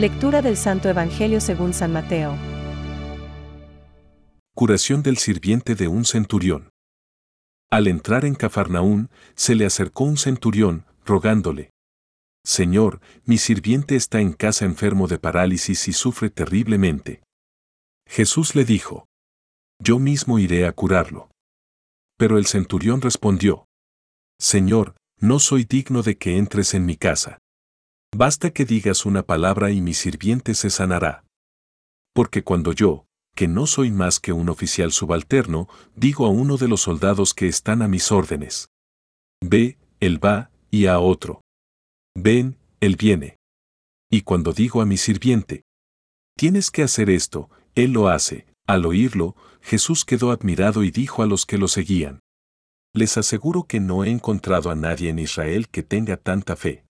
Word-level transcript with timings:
Lectura 0.00 0.40
del 0.40 0.56
Santo 0.56 0.88
Evangelio 0.88 1.42
según 1.42 1.74
San 1.74 1.92
Mateo. 1.92 2.34
Curación 4.54 5.02
del 5.02 5.18
sirviente 5.18 5.74
de 5.74 5.88
un 5.88 6.06
centurión. 6.06 6.70
Al 7.70 7.86
entrar 7.86 8.24
en 8.24 8.34
Cafarnaún, 8.34 9.10
se 9.34 9.54
le 9.54 9.66
acercó 9.66 10.04
un 10.04 10.16
centurión, 10.16 10.86
rogándole, 11.04 11.68
Señor, 12.46 13.02
mi 13.26 13.36
sirviente 13.36 13.94
está 13.94 14.22
en 14.22 14.32
casa 14.32 14.64
enfermo 14.64 15.06
de 15.06 15.18
parálisis 15.18 15.86
y 15.86 15.92
sufre 15.92 16.30
terriblemente. 16.30 17.22
Jesús 18.08 18.54
le 18.54 18.64
dijo, 18.64 19.06
Yo 19.80 19.98
mismo 19.98 20.38
iré 20.38 20.66
a 20.66 20.72
curarlo. 20.72 21.30
Pero 22.16 22.38
el 22.38 22.46
centurión 22.46 23.02
respondió, 23.02 23.66
Señor, 24.38 24.96
no 25.18 25.38
soy 25.40 25.64
digno 25.64 26.00
de 26.02 26.16
que 26.16 26.38
entres 26.38 26.72
en 26.72 26.86
mi 26.86 26.96
casa. 26.96 27.36
Basta 28.14 28.50
que 28.50 28.64
digas 28.64 29.06
una 29.06 29.22
palabra 29.22 29.70
y 29.70 29.80
mi 29.80 29.94
sirviente 29.94 30.54
se 30.54 30.70
sanará. 30.70 31.24
Porque 32.12 32.42
cuando 32.42 32.72
yo, 32.72 33.06
que 33.36 33.46
no 33.46 33.66
soy 33.66 33.90
más 33.90 34.18
que 34.18 34.32
un 34.32 34.48
oficial 34.48 34.92
subalterno, 34.92 35.68
digo 35.94 36.26
a 36.26 36.30
uno 36.30 36.56
de 36.56 36.68
los 36.68 36.82
soldados 36.82 37.34
que 37.34 37.46
están 37.46 37.82
a 37.82 37.88
mis 37.88 38.10
órdenes. 38.10 38.68
Ve, 39.40 39.78
él 40.00 40.22
va, 40.22 40.50
y 40.70 40.86
a 40.86 40.98
otro. 40.98 41.42
Ven, 42.16 42.58
él 42.80 42.96
viene. 42.96 43.38
Y 44.10 44.22
cuando 44.22 44.52
digo 44.52 44.82
a 44.82 44.86
mi 44.86 44.96
sirviente, 44.96 45.62
tienes 46.36 46.70
que 46.70 46.82
hacer 46.82 47.10
esto, 47.10 47.48
él 47.74 47.92
lo 47.92 48.08
hace. 48.08 48.46
Al 48.66 48.86
oírlo, 48.86 49.36
Jesús 49.62 50.04
quedó 50.04 50.30
admirado 50.30 50.82
y 50.84 50.90
dijo 50.90 51.22
a 51.22 51.26
los 51.26 51.46
que 51.46 51.58
lo 51.58 51.68
seguían, 51.68 52.20
Les 52.92 53.16
aseguro 53.16 53.64
que 53.64 53.78
no 53.78 54.04
he 54.04 54.10
encontrado 54.10 54.70
a 54.70 54.74
nadie 54.74 55.10
en 55.10 55.20
Israel 55.20 55.68
que 55.68 55.82
tenga 55.84 56.16
tanta 56.16 56.56
fe. 56.56 56.84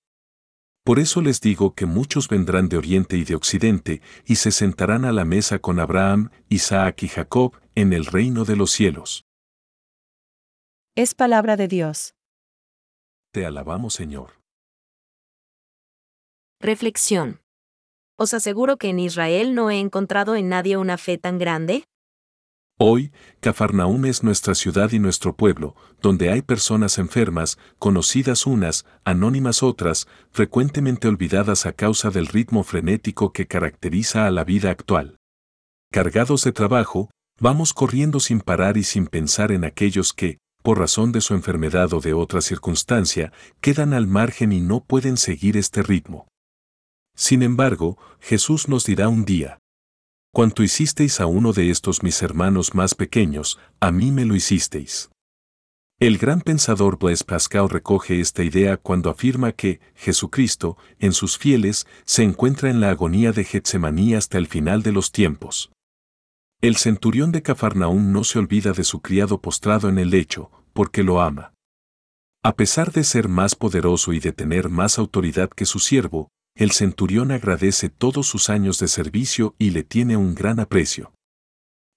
Por 0.85 0.99
eso 0.99 1.21
les 1.21 1.41
digo 1.41 1.75
que 1.75 1.87
muchos 1.87 2.29
vendrán 2.29 2.69
de 2.69 2.79
oriente 2.79 3.17
y 3.17 3.25
de 3.25 3.35
occidente, 3.35 4.01
y 4.25 4.37
se 4.37 4.51
sentarán 4.51 5.05
a 5.05 5.13
la 5.13 5.25
mesa 5.25 5.59
con 5.59 5.79
Abraham, 5.79 6.31
Isaac 6.49 7.03
y 7.03 7.09
Jacob, 7.09 7.57
en 7.75 7.93
el 7.93 8.07
reino 8.07 8.45
de 8.45 8.57
los 8.57 8.71
cielos. 8.71 9.25
Es 10.97 11.15
palabra 11.15 11.57
de 11.57 11.69
Dios. 11.69 12.15
Te 13.33 13.47
alabamos, 13.47 13.95
Señor. 13.95 14.41
Reflexión. 16.61 17.41
Os 18.19 18.35
aseguro 18.35 18.77
que 18.77 18.89
en 18.89 18.99
Israel 18.99 19.55
no 19.55 19.71
he 19.71 19.79
encontrado 19.79 20.35
en 20.35 20.49
nadie 20.49 20.77
una 20.77 20.99
fe 20.99 21.17
tan 21.17 21.39
grande. 21.39 21.85
Hoy, 22.83 23.13
Cafarnaúm 23.41 24.07
es 24.07 24.23
nuestra 24.23 24.55
ciudad 24.55 24.91
y 24.93 24.99
nuestro 24.99 25.37
pueblo, 25.37 25.77
donde 26.01 26.31
hay 26.31 26.41
personas 26.41 26.97
enfermas, 26.97 27.59
conocidas 27.79 28.47
unas, 28.47 28.87
anónimas 29.05 29.63
otras, 29.63 30.09
frecuentemente 30.31 31.07
olvidadas 31.07 31.67
a 31.67 31.75
causa 31.75 32.09
del 32.09 32.27
ritmo 32.27 32.65
frenético 32.65 33.35
que 33.35 33.47
caracteriza 33.47 34.27
a 34.27 34.31
la 34.31 34.45
vida 34.45 34.71
actual. 34.71 35.19
Cargados 35.93 36.43
de 36.43 36.53
trabajo, 36.53 37.11
vamos 37.39 37.75
corriendo 37.75 38.19
sin 38.19 38.41
parar 38.41 38.79
y 38.79 38.83
sin 38.83 39.09
pensar 39.09 39.53
en 39.53 39.67
aquellos 39.67 40.15
que, 40.15 40.39
por 40.63 40.79
razón 40.79 41.13
de 41.13 41.21
su 41.21 41.35
enfermedad 41.35 41.93
o 41.93 42.01
de 42.01 42.15
otra 42.15 42.41
circunstancia, 42.41 43.31
quedan 43.61 43.93
al 43.93 44.07
margen 44.07 44.53
y 44.53 44.63
no 44.63 44.83
pueden 44.85 45.19
seguir 45.19 45.59
este 45.59 45.83
ritmo. 45.83 46.29
Sin 47.15 47.43
embargo, 47.43 47.99
Jesús 48.21 48.71
nos 48.71 48.87
dirá 48.87 49.11
un 49.11 49.27
día, 49.27 49.60
Cuanto 50.33 50.63
hicisteis 50.63 51.21
a 51.21 51.27
uno 51.27 51.53
de 51.53 51.71
estos 51.71 52.05
mis 52.05 52.23
hermanos 52.23 52.75
más 52.75 52.95
pequeños, 52.95 53.59
a 53.81 53.91
mí 53.91 54.13
me 54.13 54.25
lo 54.25 54.37
hicisteis. 54.37 55.11
El 55.99 56.19
gran 56.19 56.41
pensador 56.41 56.99
Blaise 56.99 57.25
Pascal 57.25 57.69
recoge 57.69 58.21
esta 58.21 58.45
idea 58.45 58.77
cuando 58.77 59.11
afirma 59.11 59.53
que 59.53 59.81
Jesucristo, 59.97 60.79
en 60.99 61.13
sus 61.13 61.37
fieles, 61.37 61.87
se 62.05 62.23
encuentra 62.23 62.71
en 62.71 62.81
la 62.81 62.91
agonía 62.91 63.33
de 63.33 63.45
Getsemaní 63.45 64.15
hasta 64.15 64.39
el 64.39 64.47
final 64.47 64.83
de 64.83 64.93
los 64.93 65.11
tiempos. 65.11 65.73
El 66.63 66.77
centurión 66.77 67.33
de 67.33 67.43
Cafarnaún 67.43 68.13
no 68.13 68.23
se 68.23 68.39
olvida 68.39 68.73
de 68.73 68.85
su 68.85 69.01
criado 69.01 69.41
postrado 69.41 69.89
en 69.89 69.99
el 69.99 70.11
lecho, 70.11 70.51
porque 70.73 71.03
lo 71.03 71.21
ama. 71.21 71.55
A 72.43 72.55
pesar 72.55 72.93
de 72.93 73.03
ser 73.03 73.29
más 73.29 73.55
poderoso 73.57 74.13
y 74.13 74.21
de 74.21 74.33
tener 74.33 74.71
más 74.71 74.99
autoridad 74.99 75.51
que 75.51 75.67
su 75.67 75.81
siervo, 75.81 76.31
el 76.61 76.73
centurión 76.73 77.33
agradece 77.33 77.89
todos 77.89 78.27
sus 78.27 78.51
años 78.51 78.79
de 78.79 78.87
servicio 78.87 79.55
y 79.59 79.71
le 79.71 79.83
tiene 79.83 80.19
un 80.19 80.35
gran 80.35 80.61
aprecio. 80.61 81.15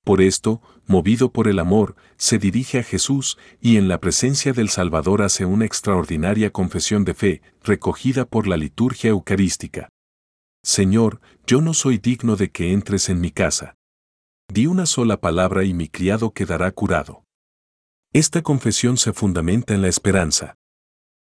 Por 0.05 0.21
esto, 0.21 0.61
movido 0.87 1.33
por 1.33 1.49
el 1.49 1.59
amor, 1.59 1.97
se 2.15 2.37
dirige 2.37 2.79
a 2.79 2.83
Jesús 2.83 3.37
y 3.59 3.75
en 3.75 3.89
la 3.89 3.99
presencia 3.99 4.53
del 4.53 4.69
Salvador 4.69 5.21
hace 5.21 5.43
una 5.43 5.65
extraordinaria 5.65 6.51
confesión 6.51 7.03
de 7.03 7.13
fe, 7.13 7.41
recogida 7.61 8.23
por 8.23 8.47
la 8.47 8.55
liturgia 8.55 9.09
eucarística. 9.09 9.89
Señor, 10.63 11.19
yo 11.45 11.59
no 11.59 11.73
soy 11.73 11.97
digno 11.97 12.37
de 12.37 12.49
que 12.49 12.71
entres 12.71 13.09
en 13.09 13.19
mi 13.19 13.31
casa. 13.31 13.75
Di 14.49 14.67
una 14.67 14.85
sola 14.85 15.19
palabra 15.19 15.65
y 15.65 15.73
mi 15.73 15.89
criado 15.89 16.31
quedará 16.31 16.71
curado. 16.71 17.25
Esta 18.13 18.41
confesión 18.41 18.95
se 18.95 19.11
fundamenta 19.11 19.73
en 19.73 19.81
la 19.81 19.89
esperanza 19.89 20.55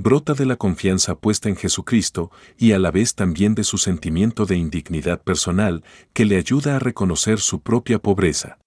brota 0.02 0.34
de 0.34 0.46
la 0.46 0.56
confianza 0.56 1.16
puesta 1.16 1.50
en 1.50 1.56
Jesucristo 1.56 2.32
y 2.58 2.74
a 2.74 2.80
la 2.80 2.92
vez 2.92 3.16
también 3.16 3.56
de 3.56 3.64
su 3.64 3.78
sentimiento 3.78 4.46
de 4.46 4.58
indignidad 4.58 5.22
personal 5.22 5.84
que 6.14 6.26
le 6.26 6.38
ayuda 6.38 6.76
a 6.76 6.80
reconocer 6.80 7.40
su 7.40 7.62
propia 7.62 8.00
pobreza. 8.00 8.60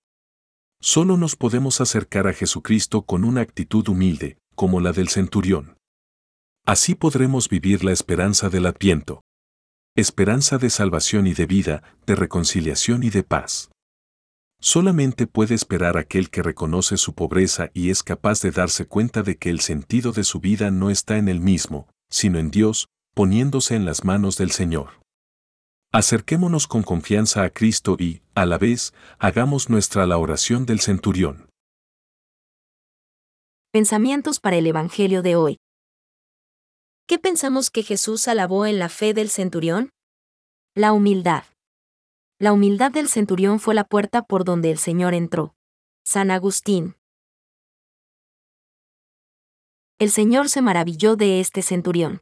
Solo 0.80 1.16
nos 1.16 1.36
podemos 1.36 1.80
acercar 1.80 2.26
a 2.26 2.32
Jesucristo 2.32 3.02
con 3.02 3.24
una 3.24 3.40
actitud 3.40 3.88
humilde, 3.88 4.38
como 4.54 4.80
la 4.80 4.92
del 4.92 5.08
centurión. 5.08 5.76
Así 6.66 6.94
podremos 6.94 7.48
vivir 7.48 7.84
la 7.84 7.92
esperanza 7.92 8.48
del 8.48 8.66
adviento. 8.66 9.22
Esperanza 9.96 10.58
de 10.58 10.68
salvación 10.68 11.26
y 11.26 11.32
de 11.32 11.46
vida, 11.46 11.82
de 12.06 12.16
reconciliación 12.16 13.02
y 13.02 13.10
de 13.10 13.22
paz. 13.22 13.70
Solamente 14.60 15.26
puede 15.26 15.54
esperar 15.54 15.96
aquel 15.98 16.30
que 16.30 16.42
reconoce 16.42 16.96
su 16.96 17.14
pobreza 17.14 17.70
y 17.74 17.90
es 17.90 18.02
capaz 18.02 18.40
de 18.40 18.50
darse 18.50 18.86
cuenta 18.86 19.22
de 19.22 19.36
que 19.36 19.50
el 19.50 19.60
sentido 19.60 20.12
de 20.12 20.24
su 20.24 20.40
vida 20.40 20.70
no 20.70 20.90
está 20.90 21.18
en 21.18 21.28
él 21.28 21.40
mismo, 21.40 21.88
sino 22.10 22.38
en 22.38 22.50
Dios, 22.50 22.88
poniéndose 23.14 23.76
en 23.76 23.84
las 23.84 24.04
manos 24.04 24.36
del 24.38 24.50
Señor. 24.50 25.00
Acerquémonos 25.92 26.66
con 26.66 26.82
confianza 26.82 27.42
a 27.42 27.50
Cristo 27.50 27.96
y, 27.98 28.22
a 28.34 28.44
la 28.44 28.58
vez, 28.58 28.92
hagamos 29.18 29.70
nuestra 29.70 30.06
la 30.06 30.18
oración 30.18 30.66
del 30.66 30.80
centurión. 30.80 31.48
Pensamientos 33.72 34.40
para 34.40 34.56
el 34.56 34.66
Evangelio 34.66 35.22
de 35.22 35.36
hoy. 35.36 35.58
¿Qué 37.06 37.18
pensamos 37.18 37.70
que 37.70 37.82
Jesús 37.82 38.26
alabó 38.26 38.66
en 38.66 38.78
la 38.78 38.88
fe 38.88 39.14
del 39.14 39.30
centurión? 39.30 39.90
La 40.74 40.92
humildad. 40.92 41.44
La 42.38 42.52
humildad 42.52 42.92
del 42.92 43.08
centurión 43.08 43.58
fue 43.60 43.74
la 43.74 43.84
puerta 43.84 44.20
por 44.20 44.44
donde 44.44 44.70
el 44.70 44.76
Señor 44.76 45.14
entró. 45.14 45.54
San 46.04 46.30
Agustín. 46.30 46.94
El 49.98 50.10
Señor 50.10 50.50
se 50.50 50.60
maravilló 50.60 51.16
de 51.16 51.40
este 51.40 51.62
centurión. 51.62 52.20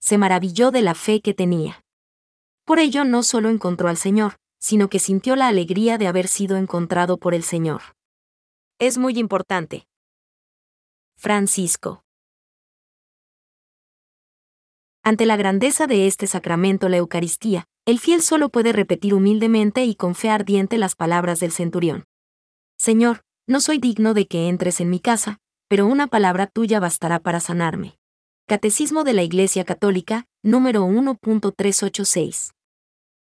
Se 0.00 0.18
maravilló 0.18 0.70
de 0.70 0.82
la 0.82 0.94
fe 0.94 1.22
que 1.22 1.32
tenía. 1.32 1.82
Por 2.66 2.78
ello 2.78 3.06
no 3.06 3.22
solo 3.22 3.48
encontró 3.48 3.88
al 3.88 3.96
Señor, 3.96 4.36
sino 4.58 4.90
que 4.90 4.98
sintió 4.98 5.34
la 5.34 5.48
alegría 5.48 5.96
de 5.96 6.08
haber 6.08 6.28
sido 6.28 6.58
encontrado 6.58 7.16
por 7.16 7.32
el 7.32 7.42
Señor. 7.42 7.80
Es 8.78 8.98
muy 8.98 9.18
importante. 9.18 9.88
Francisco. 11.16 12.04
Ante 15.02 15.24
la 15.24 15.36
grandeza 15.36 15.86
de 15.86 16.06
este 16.06 16.26
sacramento, 16.26 16.90
la 16.90 16.98
Eucaristía, 16.98 17.66
el 17.84 17.98
fiel 17.98 18.22
solo 18.22 18.48
puede 18.48 18.72
repetir 18.72 19.12
humildemente 19.12 19.84
y 19.84 19.94
con 19.94 20.14
fe 20.14 20.30
ardiente 20.30 20.78
las 20.78 20.94
palabras 20.94 21.40
del 21.40 21.50
centurión. 21.50 22.04
Señor, 22.78 23.24
no 23.48 23.60
soy 23.60 23.78
digno 23.78 24.14
de 24.14 24.26
que 24.26 24.48
entres 24.48 24.80
en 24.80 24.88
mi 24.88 25.00
casa, 25.00 25.40
pero 25.68 25.86
una 25.86 26.06
palabra 26.06 26.46
tuya 26.46 26.78
bastará 26.78 27.18
para 27.18 27.40
sanarme. 27.40 27.98
Catecismo 28.46 29.02
de 29.04 29.14
la 29.14 29.22
Iglesia 29.22 29.64
Católica, 29.64 30.26
número 30.42 30.84
1.386. 30.86 32.52